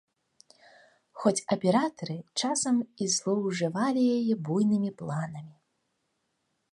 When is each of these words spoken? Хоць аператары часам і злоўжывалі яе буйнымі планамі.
Хоць 1.23 1.43
аператары 1.55 2.15
часам 2.41 2.75
і 3.05 3.09
злоўжывалі 3.15 4.03
яе 4.17 4.33
буйнымі 4.47 4.91
планамі. 5.03 5.55